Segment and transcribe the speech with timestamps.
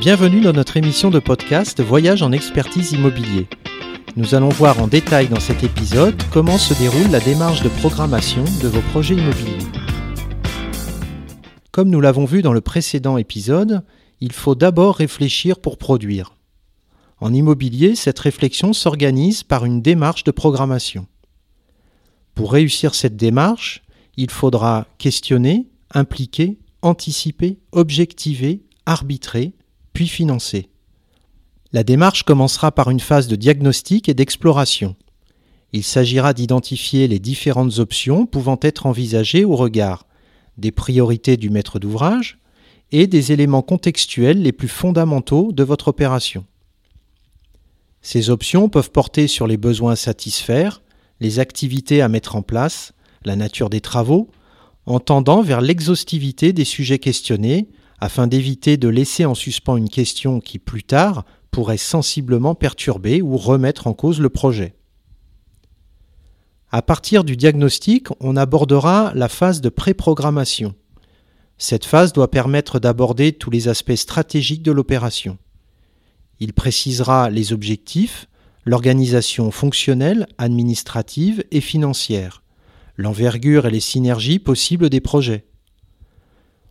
[0.00, 3.48] Bienvenue dans notre émission de podcast Voyage en expertise immobilier.
[4.14, 8.44] Nous allons voir en détail dans cet épisode comment se déroule la démarche de programmation
[8.62, 9.66] de vos projets immobiliers.
[11.72, 13.82] Comme nous l'avons vu dans le précédent épisode,
[14.20, 16.36] il faut d'abord réfléchir pour produire.
[17.18, 21.06] En immobilier, cette réflexion s'organise par une démarche de programmation.
[22.34, 23.82] Pour réussir cette démarche,
[24.18, 29.54] il faudra questionner, impliquer, anticiper, objectiver, arbitrer,
[29.96, 30.68] puis financer.
[31.72, 34.94] La démarche commencera par une phase de diagnostic et d'exploration.
[35.72, 40.06] Il s'agira d'identifier les différentes options pouvant être envisagées au regard
[40.58, 42.38] des priorités du maître d'ouvrage
[42.92, 46.44] et des éléments contextuels les plus fondamentaux de votre opération.
[48.02, 50.82] Ces options peuvent porter sur les besoins à satisfaire,
[51.20, 52.92] les activités à mettre en place,
[53.24, 54.28] la nature des travaux,
[54.84, 60.40] en tendant vers l'exhaustivité des sujets questionnés afin d'éviter de laisser en suspens une question
[60.40, 64.74] qui, plus tard, pourrait sensiblement perturber ou remettre en cause le projet.
[66.70, 70.74] À partir du diagnostic, on abordera la phase de préprogrammation.
[71.58, 75.38] Cette phase doit permettre d'aborder tous les aspects stratégiques de l'opération.
[76.38, 78.28] Il précisera les objectifs,
[78.66, 82.42] l'organisation fonctionnelle, administrative et financière,
[82.96, 85.46] l'envergure et les synergies possibles des projets.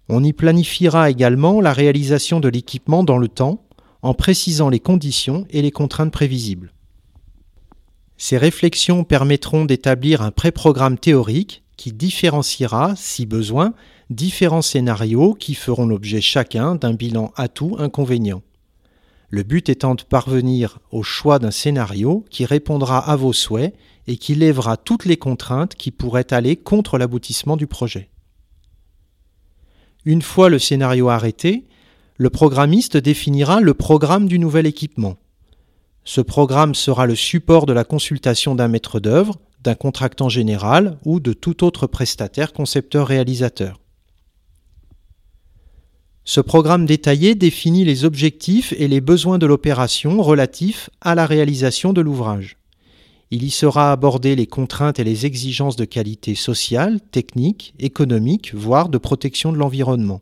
[0.07, 3.65] On y planifiera également la réalisation de l'équipement dans le temps,
[4.01, 6.71] en précisant les conditions et les contraintes prévisibles.
[8.17, 13.73] Ces réflexions permettront d'établir un pré-programme théorique qui différenciera, si besoin,
[14.09, 18.43] différents scénarios qui feront l'objet chacun d'un bilan atout-inconvénient.
[19.29, 23.75] Le but étant de parvenir au choix d'un scénario qui répondra à vos souhaits
[24.07, 28.09] et qui lèvera toutes les contraintes qui pourraient aller contre l'aboutissement du projet.
[30.05, 31.65] Une fois le scénario arrêté,
[32.17, 35.17] le programmiste définira le programme du nouvel équipement.
[36.03, 41.19] Ce programme sera le support de la consultation d'un maître d'œuvre, d'un contractant général ou
[41.19, 43.79] de tout autre prestataire concepteur-réalisateur.
[46.23, 51.93] Ce programme détaillé définit les objectifs et les besoins de l'opération relatifs à la réalisation
[51.93, 52.57] de l'ouvrage.
[53.31, 58.89] Il y sera abordé les contraintes et les exigences de qualité sociale, technique, économique, voire
[58.89, 60.21] de protection de l'environnement.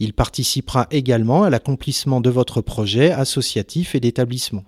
[0.00, 4.64] Il participera également à l'accomplissement de votre projet associatif et d'établissement.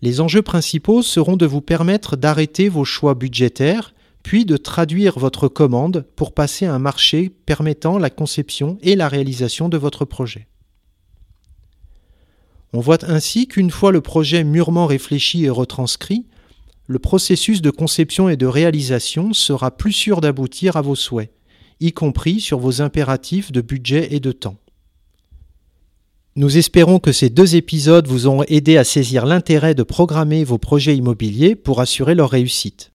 [0.00, 5.48] Les enjeux principaux seront de vous permettre d'arrêter vos choix budgétaires, puis de traduire votre
[5.48, 10.46] commande pour passer à un marché permettant la conception et la réalisation de votre projet.
[12.72, 16.26] On voit ainsi qu'une fois le projet mûrement réfléchi et retranscrit,
[16.86, 21.30] le processus de conception et de réalisation sera plus sûr d'aboutir à vos souhaits,
[21.80, 24.56] y compris sur vos impératifs de budget et de temps.
[26.36, 30.58] Nous espérons que ces deux épisodes vous ont aidé à saisir l'intérêt de programmer vos
[30.58, 32.92] projets immobiliers pour assurer leur réussite.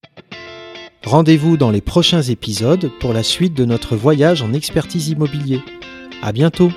[1.03, 5.59] Rendez-vous dans les prochains épisodes pour la suite de notre voyage en expertise immobilier.
[6.21, 6.71] À bientôt!